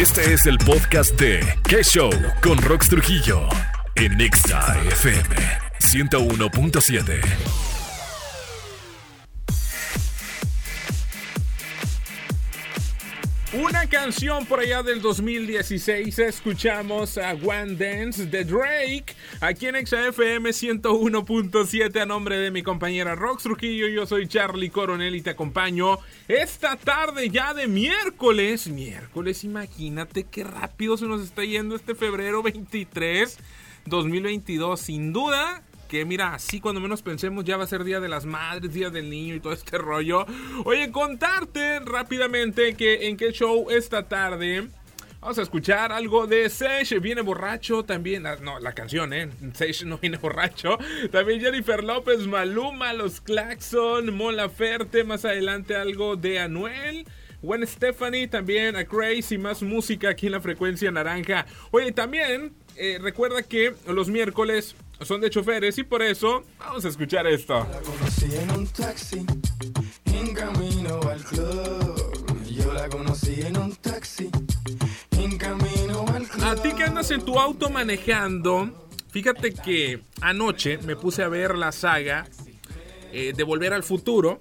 [0.00, 2.10] Este es el podcast de ¿Qué Show?
[2.42, 3.46] con Rox Trujillo
[3.96, 5.36] en Nexa FM
[5.78, 7.69] 101.7.
[13.90, 22.00] canción por allá del 2016 escuchamos a One Dance de Drake aquí en XFM 101.7
[22.00, 23.88] a nombre de mi compañera Rox Trujillo.
[23.88, 25.98] Yo soy Charlie Coronel y te acompaño
[26.28, 28.68] esta tarde ya de miércoles.
[28.68, 33.38] Miércoles, imagínate qué rápido se nos está yendo este febrero 23
[33.86, 34.80] 2022.
[34.80, 38.24] Sin duda, que mira, así cuando menos pensemos ya va a ser Día de las
[38.24, 40.24] Madres, Día del Niño y todo este rollo.
[40.64, 44.68] Oye, contarte rápidamente que en qué show esta tarde
[45.20, 49.30] vamos a escuchar algo de Sesh, viene borracho también, ah, no, la canción, ¿eh?
[49.52, 50.78] Sesh no viene borracho.
[51.10, 57.04] También Jennifer López, Maluma, Los Claxon, Mola Ferte, más adelante algo de Anuel.
[57.42, 61.46] Gwen Stephanie, también a Crazy, más música aquí en la frecuencia naranja.
[61.72, 66.88] Oye, también eh, recuerda que los miércoles son de choferes y por eso vamos a
[66.88, 67.54] escuchar esto.
[67.54, 69.26] La conocí en un taxi,
[70.06, 72.44] en camino al club.
[72.46, 74.30] Yo la conocí en un taxi,
[75.12, 76.44] en camino al club.
[76.44, 81.56] A ti que andas en tu auto manejando, fíjate que anoche me puse a ver
[81.56, 82.26] la saga
[83.12, 84.38] eh, de Volver al Futuro.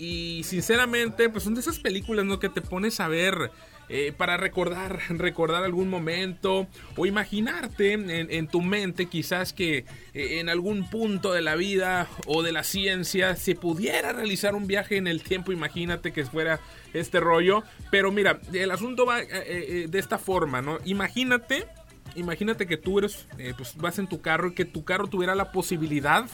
[0.00, 2.38] Y sinceramente, pues son de esas películas, ¿no?
[2.38, 3.50] Que te pones a ver
[3.88, 9.78] eh, para recordar, recordar algún momento o imaginarte en, tu mente quizás que
[10.14, 14.66] eh, en algún punto de la vida o de la ciencia se pudiera realizar un
[14.66, 16.60] viaje en el tiempo, imagínate que fuera
[16.92, 20.78] este rollo, pero mira, el asunto va eh, de esta forma, ¿no?
[20.84, 21.66] Imagínate,
[22.14, 25.52] imagínate que tú eres, pues vas en tu carro y que tu carro tuviera la
[25.52, 26.26] posibilidad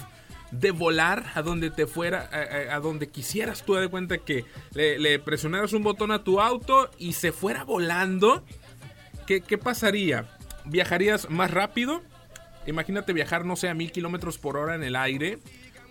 [0.60, 2.30] de volar a donde te fuera,
[2.70, 3.64] a, donde quisieras.
[3.64, 8.44] Tú de cuenta que le, presionaras un botón a tu auto y se fuera volando.
[9.27, 10.27] ¿Qué, pasaría?
[10.64, 12.02] ¿Viajarías más rápido?
[12.66, 15.39] Imagínate viajar, no sé, a mil kilómetros por hora en el aire.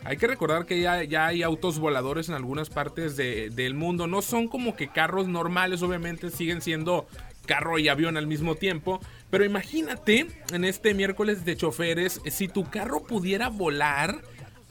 [0.05, 4.07] Hay que recordar que ya, ya hay autos voladores en algunas partes del mundo.
[4.07, 7.07] No son como que carros normales, obviamente siguen siendo
[7.45, 8.99] carro y avión al mismo tiempo.
[9.29, 14.21] Pero imagínate en este miércoles de choferes, si tu carro pudiera volar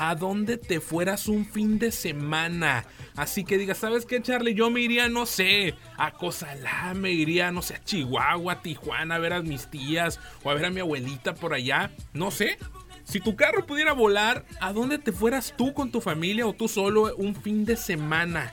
[0.03, 2.85] a dónde te fueras un fin de semana.
[3.15, 4.53] Así que digas, ¿sabes qué, Charlie?
[4.53, 9.15] Yo me iría, no sé, a Cozalá, me iría, no sé, a Chihuahua, a Tijuana,
[9.15, 11.93] a ver a mis tías o a ver a mi abuelita por allá.
[12.15, 12.59] No sé.
[13.05, 16.67] Si tu carro pudiera volar, ¿a dónde te fueras tú con tu familia o tú
[16.67, 18.53] solo un fin de semana?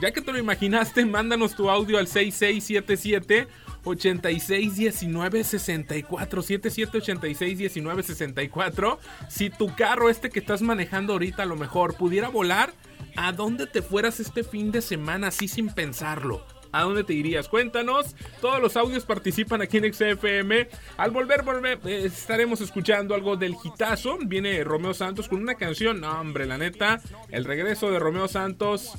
[0.00, 3.46] Ya que te lo imaginaste, mándanos tu audio al 6677
[3.88, 7.72] 8619 64 7786
[8.06, 12.72] 64 Si tu carro este que estás manejando ahorita a lo mejor pudiera volar,
[13.16, 16.44] ¿a dónde te fueras este fin de semana así sin pensarlo?
[16.72, 17.48] ¿A dónde te irías?
[17.48, 18.14] Cuéntanos.
[18.40, 20.68] Todos los audios participan aquí en XFM.
[20.96, 24.18] Al volver, volver eh, estaremos escuchando algo del hitazo.
[24.26, 26.00] Viene Romeo Santos con una canción.
[26.00, 27.00] No, hombre, la neta.
[27.30, 28.92] El regreso de Romeo Santos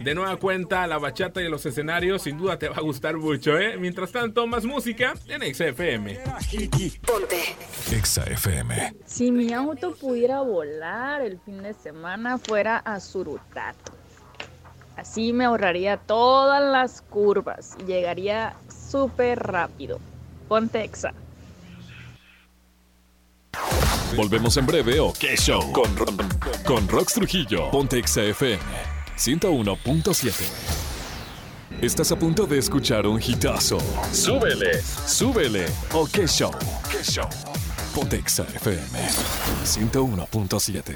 [0.00, 3.58] de nueva cuenta la bachata y los escenarios, sin duda te va a gustar mucho,
[3.58, 3.76] ¿eh?
[3.78, 6.18] Mientras tanto, más música en XFM.
[7.06, 7.56] Ponte.
[8.02, 8.94] XFM.
[9.04, 13.92] Si mi auto pudiera volar el fin de semana, fuera a Surutato.
[14.96, 18.56] Así me ahorraría todas las curvas y llegaría
[18.90, 20.00] súper rápido.
[20.48, 21.12] Ponte Exa.
[24.16, 25.94] Volvemos en breve o qué show con,
[26.64, 27.70] con Rox Trujillo.
[27.70, 28.58] Ponte XFM.
[29.20, 30.32] 101.7.
[31.82, 33.78] Estás a punto de escuchar un hitazo.
[34.12, 35.66] Súbele, súbele.
[35.92, 36.50] O qué show.
[36.90, 37.28] Qué show.
[37.94, 38.98] Pontexa FM
[39.62, 40.94] 101.7.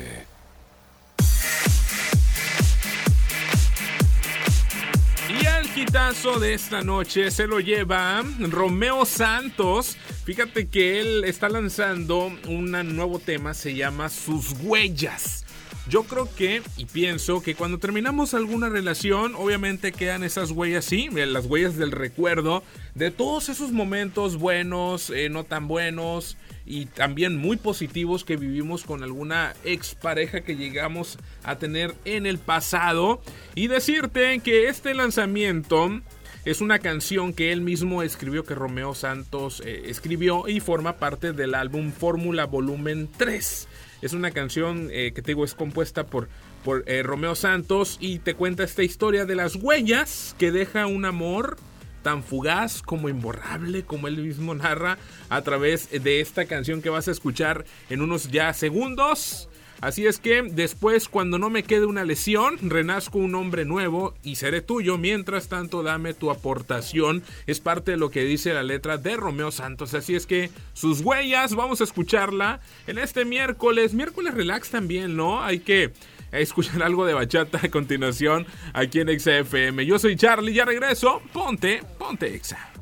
[5.29, 9.99] Y el hitazo de esta noche se lo lleva Romeo Santos.
[10.25, 15.44] Fíjate que él está lanzando un nuevo tema, se llama Sus Huellas.
[15.89, 21.09] Yo creo que y pienso que cuando terminamos alguna relación, obviamente quedan esas huellas, sí,
[21.11, 22.63] las huellas del recuerdo
[22.95, 28.85] de todos esos momentos buenos, eh, no tan buenos y también muy positivos que vivimos
[28.85, 33.21] con alguna expareja que llegamos a tener en el pasado.
[33.55, 36.01] Y decirte que este lanzamiento
[36.45, 41.33] es una canción que él mismo escribió, que Romeo Santos eh, escribió y forma parte
[41.33, 43.69] del álbum Fórmula Volumen 3.
[44.05, 46.29] Es una canción eh, que te digo es compuesta por,
[46.63, 51.07] por eh, Romeo Santos y te cuenta esta historia de las huellas que deja un
[51.07, 51.57] amor
[52.03, 54.99] tan fugaz como imborrable, como él mismo narra
[55.31, 59.49] a través de esta canción que vas a escuchar en unos ya segundos.
[59.85, 64.37] Así es que después, cuando no me quede una lesión, renazco un hombre nuevo y
[64.37, 64.97] seré tuyo.
[64.97, 67.23] Mientras tanto, dame tu aportación.
[67.47, 69.93] Es parte de lo que dice la letra de Romeo Santos.
[69.93, 73.93] Así es que sus huellas, vamos a escucharla en este miércoles.
[73.93, 75.43] Miércoles relax también, ¿no?
[75.43, 75.93] Hay que
[76.33, 79.85] escuchar algo de bachata a continuación aquí en XFM.
[79.85, 81.21] Yo soy Charlie, ya regreso.
[81.31, 82.73] Ponte, ponte Exa.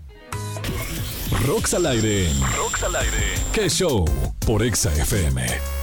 [1.49, 2.29] Rocks al aire.
[2.57, 3.35] Rocks al aire.
[3.53, 4.05] ¿Qué show?
[4.47, 5.82] Por XFM.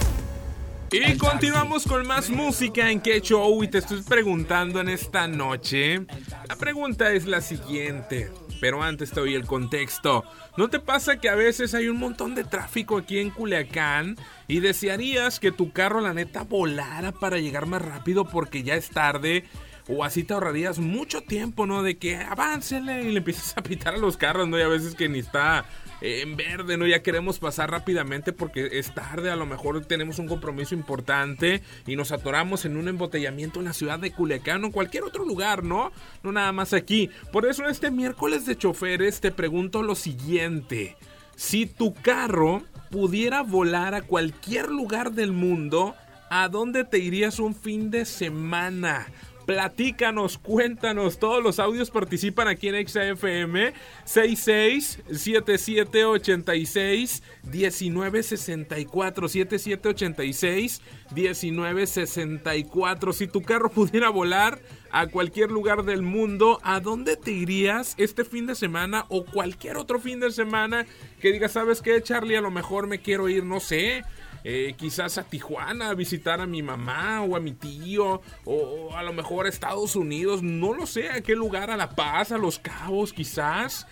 [0.92, 6.04] Y continuamos con más música en que show y te estoy preguntando en esta noche.
[6.48, 8.28] La pregunta es la siguiente,
[8.60, 10.24] pero antes te doy el contexto.
[10.56, 14.16] ¿No te pasa que a veces hay un montón de tráfico aquí en Culiacán
[14.48, 18.90] y desearías que tu carro la neta volara para llegar más rápido porque ya es
[18.90, 19.44] tarde?
[19.86, 21.84] O así te ahorrarías mucho tiempo, ¿no?
[21.84, 24.58] De que aváncele y le empiezas a pitar a los carros, ¿no?
[24.58, 25.66] Y a veces que ni está
[26.00, 26.86] en verde, ¿no?
[26.86, 31.96] Ya queremos pasar rápidamente porque es tarde, a lo mejor tenemos un compromiso importante y
[31.96, 35.64] nos atoramos en un embotellamiento en la ciudad de Culiacán o en cualquier otro lugar,
[35.64, 35.92] ¿no?
[36.22, 37.10] No nada más aquí.
[37.32, 40.96] Por eso este miércoles de choferes te pregunto lo siguiente.
[41.36, 45.94] Si tu carro pudiera volar a cualquier lugar del mundo,
[46.28, 49.06] ¿a dónde te irías un fin de semana?
[49.50, 51.18] Platícanos, cuéntanos.
[51.18, 53.72] Todos los audios participan aquí en XFM
[54.04, 63.12] 66 77 86 19 64 77 86 19 64.
[63.12, 64.60] Si tu carro pudiera volar
[64.92, 69.78] a cualquier lugar del mundo, ¿a dónde te irías este fin de semana o cualquier
[69.78, 70.86] otro fin de semana
[71.20, 72.36] que digas, ¿sabes qué, Charlie?
[72.36, 74.04] A lo mejor me quiero ir, no sé
[74.44, 79.02] eh, quizás a Tijuana a visitar a mi mamá o a mi tío, o a
[79.02, 82.38] lo mejor a Estados Unidos, no lo sé, a qué lugar, a La Paz, a
[82.38, 83.86] Los Cabos, quizás.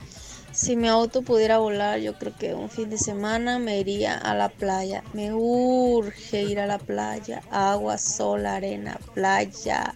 [0.53, 4.35] Si mi auto pudiera volar, yo creo que un fin de semana me iría a
[4.35, 5.03] la playa.
[5.13, 7.41] Me urge ir a la playa.
[7.49, 9.95] Agua, sol, arena, playa.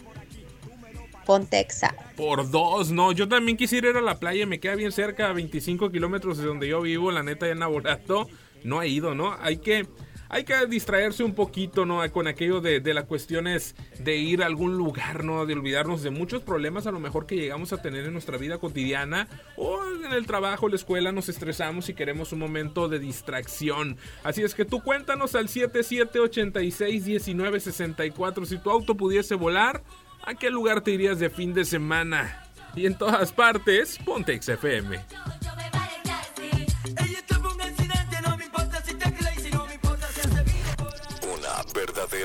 [1.27, 1.94] Pontexa.
[2.15, 3.12] Por dos, no.
[3.12, 4.48] Yo también quisiera ir a la playa.
[4.48, 7.12] Me queda bien cerca, a 25 kilómetros de donde yo vivo.
[7.12, 8.27] La neta, ya en.
[8.63, 9.36] No ha ido, ¿no?
[9.39, 9.86] Hay que
[10.30, 12.08] hay que distraerse un poquito, ¿no?
[12.12, 15.46] Con aquello de, las cuestiones de ir a algún lugar, ¿no?
[15.46, 18.58] De olvidarnos de muchos problemas a lo mejor que llegamos a tener en nuestra vida
[18.58, 23.98] cotidiana o en el trabajo, la escuela, nos estresamos y queremos un momento de distracción.
[24.24, 29.84] Así es que tú cuéntanos al 77861964 si tu auto pudiese volar,
[30.24, 32.44] ¿a qué lugar te irías de fin de semana?
[32.76, 35.00] Y en todas partes, ponte XFM.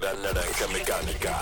[0.03, 1.39] Verdadera naranja mecánica.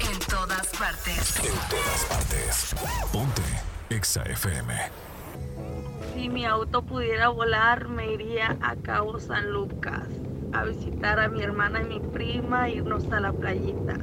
[0.00, 1.36] En todas partes.
[1.38, 2.74] En todas partes.
[3.12, 3.42] Ponte
[3.88, 4.74] Exa FM.
[6.14, 10.06] Si mi auto pudiera volar, me iría a Cabo San Lucas
[10.52, 13.96] a visitar a mi hermana y mi prima, irnos a la playita.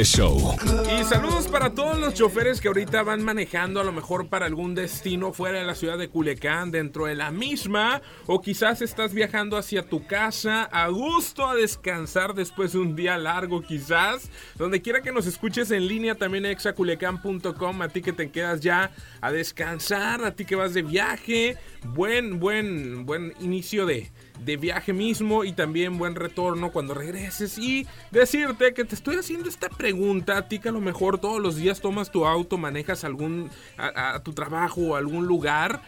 [0.00, 0.56] Show.
[0.98, 4.74] Y saludos para todos los choferes que ahorita van manejando a lo mejor para algún
[4.74, 9.58] destino fuera de la ciudad de Culiacán, dentro de la misma, o quizás estás viajando
[9.58, 14.30] hacia tu casa a gusto a descansar después de un día largo quizás.
[14.56, 18.92] Donde quiera que nos escuches en línea también exaculiacán.com, a ti que te quedas ya
[19.20, 24.10] a descansar, a ti que vas de viaje, buen, buen, buen inicio de
[24.44, 29.48] de viaje mismo y también buen retorno cuando regreses y decirte que te estoy haciendo
[29.48, 33.04] esta pregunta a ti que a lo mejor todos los días tomas tu auto, manejas
[33.04, 35.82] algún a, tu trabajo o algún lugar.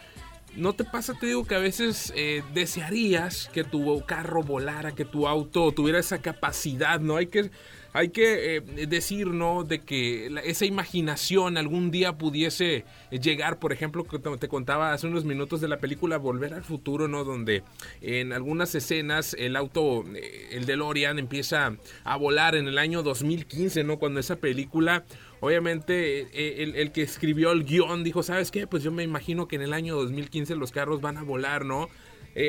[0.55, 5.03] ¿No te pasa, te digo, que a veces eh, desearías que tu carro volara, que
[5.03, 7.17] tu auto tuviera esa capacidad, ¿no?
[7.17, 7.51] Hay que
[7.95, 9.63] hay que eh, decir, ¿no?
[9.63, 15.23] De que esa imaginación algún día pudiese llegar, por ejemplo, que te contaba hace unos
[15.23, 17.23] minutos de la película Volver al Futuro, ¿no?
[17.23, 17.63] Donde
[18.01, 23.85] en algunas escenas el auto, eh, el DeLorean, empieza a volar en el año 2015,
[23.85, 23.97] ¿no?
[23.97, 25.05] Cuando esa película
[25.39, 28.67] obviamente eh, el, el, que escribió el guion dijo, ¿sabes qué?
[28.67, 31.87] Pues yo me imagino que en el año 2015 los carros van a volar, ¿no?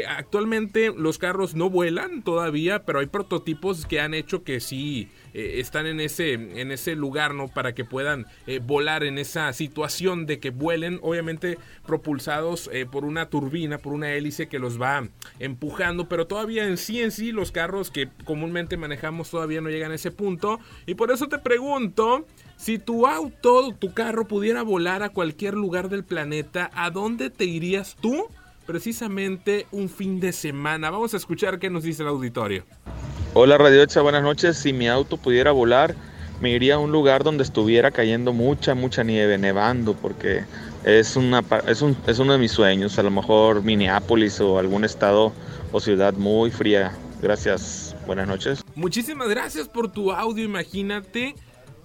[0.09, 5.61] Actualmente los carros no vuelan todavía, pero hay prototipos que han hecho que sí eh,
[5.61, 7.49] están en ese, en ese lugar, ¿no?
[7.49, 13.29] Para que puedan eh, volar en esa situación de que vuelen, obviamente propulsados por una
[13.29, 17.53] turbina, por una hélice que los va empujando, pero todavía en sí en sí los
[17.53, 20.59] carros que comúnmente manejamos todavía no llegan a ese punto.
[20.87, 22.27] Y por eso te pregunto,
[22.57, 27.45] si tu auto, tu carro pudiera volar a cualquier lugar del planeta, ¿a dónde te
[27.45, 28.27] irías tú?
[28.67, 30.91] precisamente un fin de semana.
[30.91, 32.65] Vamos a escuchar qué nos dice el auditorio.
[33.39, 34.57] Hola Radio Hecha, buenas noches.
[34.57, 35.95] Si mi auto pudiera volar,
[36.41, 40.43] me iría a un lugar donde estuviera cayendo mucha, mucha nieve, nevando, porque
[40.85, 42.99] es, una, es, un, es uno de mis sueños.
[42.99, 45.35] A lo mejor Minneapolis o algún estado
[45.71, 46.97] o ciudad muy fría.
[47.21, 48.65] Gracias, buenas noches.
[48.75, 50.43] Muchísimas gracias por tu audio.
[50.43, 51.35] Imagínate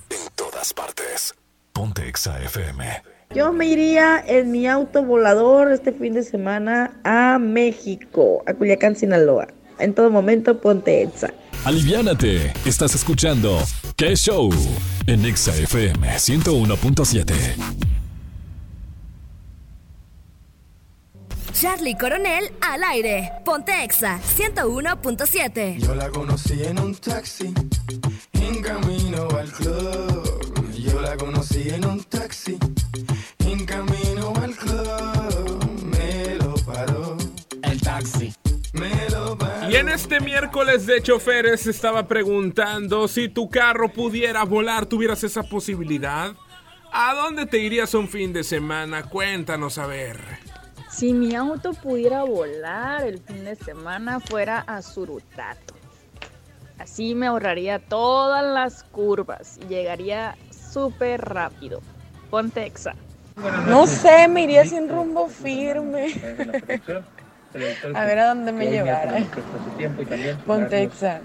[0.09, 1.35] En todas partes.
[1.71, 3.03] Ponte Exa FM.
[3.35, 8.95] Yo me iría en mi auto volador este fin de semana a México, a Culiacán,
[8.95, 9.49] Sinaloa.
[9.77, 11.31] En todo momento, ponte Exa.
[11.63, 12.53] Aliviánate.
[12.65, 13.59] Estás escuchando
[13.95, 14.49] ¿Qué Show?
[15.05, 17.86] En Exa FM 101.7.
[21.59, 23.31] Charlie Coronel al aire.
[23.43, 25.79] Ponte Exa 101.7.
[25.79, 27.51] Yo la conocí en un taxi,
[28.33, 30.71] en camino al club.
[30.77, 32.59] Yo la conocí en un taxi,
[33.39, 35.81] en camino al club.
[35.97, 37.17] Me lo paró.
[37.63, 38.31] El taxi.
[38.73, 39.71] Me lo paró.
[39.71, 45.41] Y en este miércoles de choferes estaba preguntando si tu carro pudiera volar, tuvieras esa
[45.41, 46.35] posibilidad.
[46.91, 49.09] ¿A dónde te irías un fin de semana?
[49.09, 50.56] Cuéntanos a ver.
[50.89, 55.75] Si mi auto pudiera volar el fin de semana fuera a Surutato.
[56.79, 61.81] Así me ahorraría todas las curvas y llegaría súper rápido.
[62.29, 62.95] Ponte exa.
[63.67, 66.13] No sé, me iría sin rumbo firme.
[67.93, 69.23] A ver a dónde me llevara.
[70.45, 71.21] Ponte exa.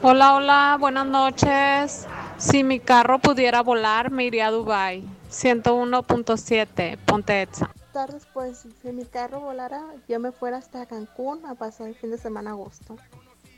[0.00, 2.06] Hola, hola, buenas noches.
[2.38, 5.04] Si mi carro pudiera volar, me iría a Dubai.
[5.30, 11.54] 101.7, Ponte exa tardes, pues si mi carro volara, yo me fuera hasta Cancún a
[11.54, 12.96] pasar el fin de semana agosto.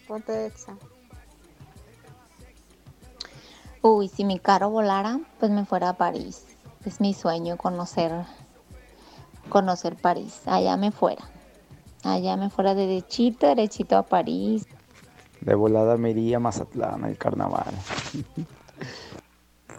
[0.06, 0.76] Ponte Exa.
[3.80, 6.44] Uy, si mi carro volara, pues me fuera a París.
[6.84, 8.26] Es mi sueño conocer
[9.48, 10.42] conocer París.
[10.46, 11.24] Allá me fuera.
[12.02, 14.66] Allá me fuera derechito, derechito a París.
[15.40, 17.74] De volada me iría a Mazatlán, el carnaval.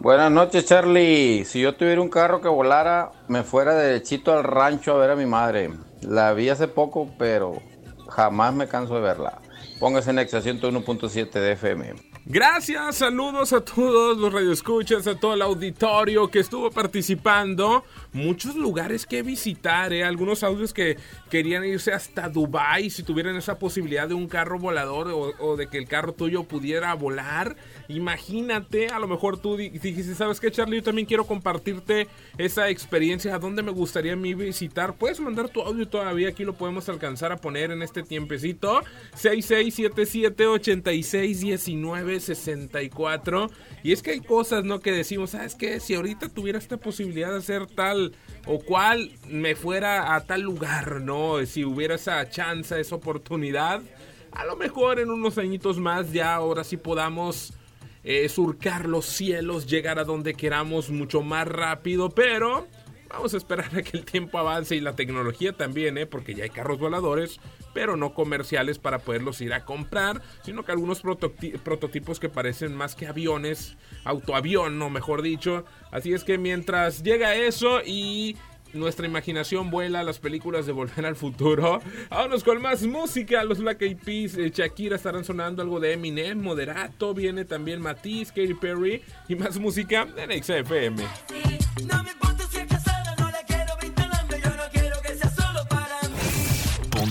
[0.06, 1.44] Buenas noches, Charlie.
[1.44, 5.16] Si yo tuviera un carro que volara, me fuera derechito al rancho a ver a
[5.16, 5.70] mi madre.
[6.00, 7.60] La vi hace poco, pero
[8.08, 9.40] jamás me canso de verla.
[9.80, 11.94] Póngase en Exa 101.7 de FM.
[12.28, 17.84] Gracias, saludos a todos los radioescuchas, a todo el auditorio que estuvo participando.
[18.12, 20.02] Muchos lugares que visitar, ¿eh?
[20.02, 20.96] algunos audios que
[21.30, 25.78] querían irse hasta Dubai si tuvieran esa posibilidad de un carro volador o, de que
[25.78, 27.54] el carro tuyo pudiera volar.
[27.86, 30.78] Imagínate, a lo mejor tú dijiste, ¿sabes qué, Charlie?
[30.78, 33.36] Yo también quiero compartirte esa experiencia.
[33.36, 34.94] ¿A dónde me gustaría a mí visitar?
[34.94, 38.82] Puedes mandar tu audio todavía, aquí lo podemos alcanzar a poner en este tiempecito.
[39.14, 43.50] 6677 8619 64.
[43.82, 44.80] Y es que hay cosas, ¿no?
[44.80, 45.80] Que decimos, ¿sabes qué?
[45.80, 48.14] Si ahorita tuviera esta posibilidad de hacer tal
[48.46, 51.44] o cual, me fuera a tal lugar, ¿no?
[51.46, 53.82] Si hubiera esa chance, esa oportunidad,
[54.32, 57.54] a lo mejor en unos añitos más ya ahora sí podamos
[58.04, 62.68] eh, surcar los cielos, llegar a donde queramos mucho más rápido, pero
[63.08, 66.06] Vamos a esperar a que el tiempo avance y la tecnología también, ¿eh?
[66.06, 67.40] porque ya hay carros voladores,
[67.72, 72.94] pero no comerciales para poderlos ir a comprar, sino que algunos prototipos que parecen más
[72.94, 75.64] que aviones, autoavión, no mejor dicho.
[75.90, 78.36] Así es que mientras llega eso y
[78.72, 81.80] nuestra imaginación vuela a las películas de Volver al Futuro.
[82.10, 83.44] Vámonos con más música.
[83.44, 87.14] Los Black Eyed Peas, eh, Shakira estarán sonando algo de Eminem, Moderato.
[87.14, 91.04] Viene también Matisse, Katy Perry y más música en XFM.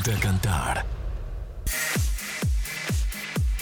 [0.06, 0.86] Ponte cantar.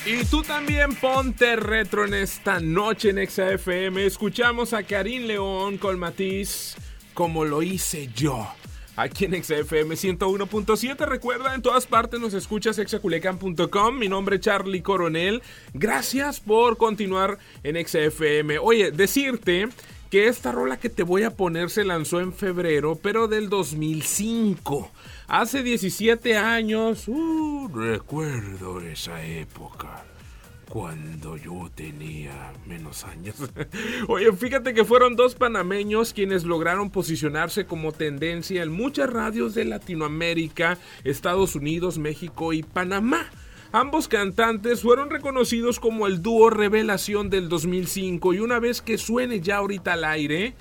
[0.05, 4.05] Y tú también ponte retro en esta noche en XFM.
[4.05, 6.75] Escuchamos a Karim León con Matisse
[7.13, 8.45] como lo hice yo.
[8.97, 13.97] Aquí en XFM 101.7, recuerda, en todas partes nos escuchas exaculecan.com.
[13.97, 15.41] Mi nombre es Charlie Coronel.
[15.73, 18.59] Gracias por continuar en XFM.
[18.59, 19.69] Oye, decirte
[20.09, 24.91] que esta rola que te voy a poner se lanzó en febrero, pero del 2005.
[25.27, 27.07] Hace 17 años.
[27.07, 30.03] Uh, recuerdo esa época
[30.73, 33.35] cuando yo tenía menos años.
[34.07, 39.65] Oye, fíjate que fueron dos panameños quienes lograron posicionarse como tendencia en muchas radios de
[39.65, 43.29] Latinoamérica, Estados Unidos, México y Panamá.
[43.71, 49.41] Ambos cantantes fueron reconocidos como el dúo revelación del 2005 y una vez que suene
[49.41, 50.55] ya ahorita al aire,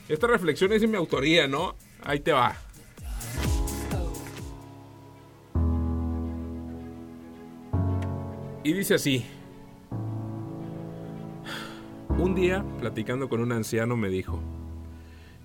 [0.07, 1.75] Esta reflexión es de mi autoría, ¿no?
[2.03, 2.57] Ahí te va.
[8.63, 9.25] Y dice así.
[12.21, 14.39] Un día, platicando con un anciano, me dijo,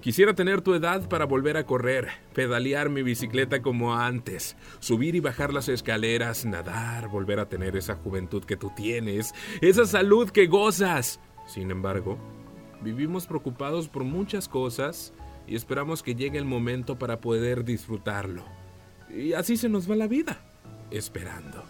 [0.03, 5.21] Quisiera tener tu edad para volver a correr, pedalear mi bicicleta como antes, subir y
[5.21, 10.49] bajar las escaleras, nadar, volver a tener esa juventud que tú tienes, esa salud que
[10.49, 11.19] gozas.
[11.47, 12.19] Sin embargo,
[12.83, 15.15] vivimos preocupados por muchas cosas
[15.47, 18.45] y esperamos que llegue el momento para poder disfrutarlo.
[19.09, 20.43] Y así se nos va la vida,
[20.91, 21.65] esperando.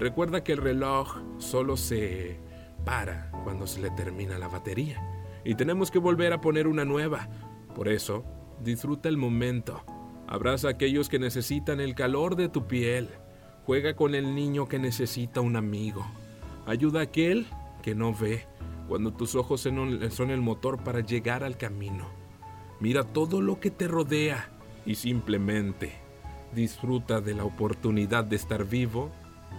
[0.00, 2.49] Recuerda que el reloj solo se
[2.84, 5.00] para cuando se le termina la batería
[5.44, 7.28] y tenemos que volver a poner una nueva.
[7.74, 8.24] Por eso,
[8.62, 9.82] disfruta el momento.
[10.26, 13.08] Abraza a aquellos que necesitan el calor de tu piel.
[13.64, 16.04] Juega con el niño que necesita un amigo.
[16.66, 17.46] Ayuda a aquel
[17.82, 18.46] que no ve
[18.88, 22.06] cuando tus ojos son el motor para llegar al camino.
[22.80, 24.50] Mira todo lo que te rodea
[24.84, 25.92] y simplemente
[26.54, 29.10] disfruta de la oportunidad de estar vivo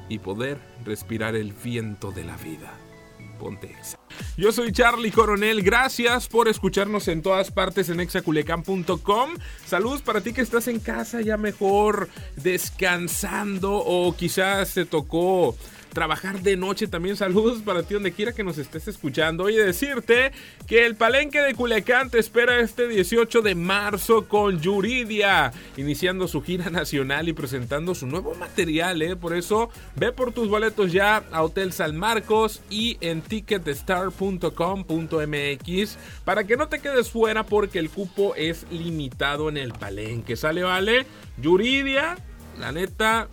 [0.10, 2.74] y poder respirar el viento de la vida.
[4.38, 9.32] Yo soy Charlie Coronel, gracias por escucharnos en todas partes en exaculecam.com.
[9.66, 15.56] Saludos para ti que estás en casa ya mejor descansando o quizás te tocó
[15.92, 16.88] trabajar de noche.
[16.88, 19.50] También saludos para ti donde quiera que nos estés escuchando.
[19.50, 20.32] Y decirte
[20.68, 26.42] que el Palenque de Culiacán te espera este 18 de marzo con Yuridia, iniciando su
[26.42, 29.02] gira nacional y presentando su nuevo material.
[29.02, 29.16] ¿eh?
[29.16, 36.44] Por eso ve por tus boletos ya a Hotel San Marcos y en ticketstar.com.mx para
[36.46, 40.36] que no te quedes fuera porque el cupo es limitado en el Palenque.
[40.36, 41.06] ¿Sale, vale?
[41.42, 42.18] Yuridia,
[42.60, 43.28] la neta,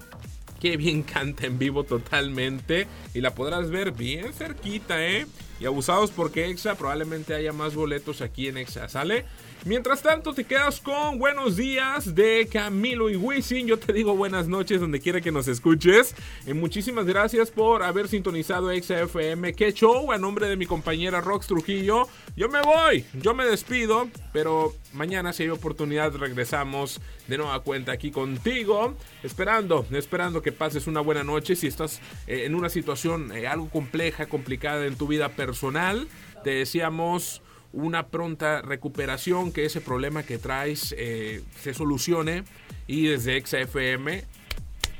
[0.61, 2.87] Qué bien canta en vivo totalmente.
[3.14, 5.27] Y la podrás ver bien cerquita, ¿eh?
[5.61, 9.25] Y abusados porque Exa probablemente haya más boletos aquí en Exa, ¿sale?
[9.68, 13.66] Mientras tanto, te quedas con Buenos Días de Camilo y Wisin.
[13.66, 16.14] Yo te digo buenas noches donde quiera que nos escuches.
[16.46, 19.52] Y muchísimas gracias por haber sintonizado XFM.
[19.52, 22.09] Qué show a nombre de mi compañera Rox Trujillo.
[22.35, 27.92] Yo me voy, yo me despido, pero mañana si hay oportunidad regresamos de nueva cuenta
[27.92, 28.94] aquí contigo.
[29.22, 31.57] Esperando, esperando que pases una buena noche.
[31.57, 36.09] Si estás eh, en una situación eh, algo compleja, complicada en tu vida personal,
[36.42, 42.44] te decíamos una pronta recuperación, que ese problema que traes eh, se solucione.
[42.87, 44.24] Y desde XFM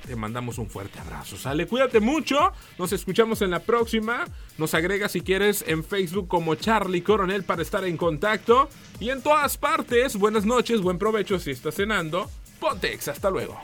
[0.07, 1.37] te mandamos un fuerte abrazo.
[1.37, 2.53] Sale, cuídate mucho.
[2.79, 4.25] Nos escuchamos en la próxima.
[4.57, 8.69] Nos agrega si quieres en Facebook como Charlie Coronel para estar en contacto.
[9.01, 12.31] Y en todas partes, buenas noches, buen provecho si estás cenando.
[12.59, 13.61] Pontex, hasta luego.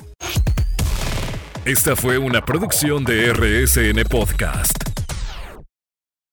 [1.65, 4.84] Esta fue una producción de RSN Podcast.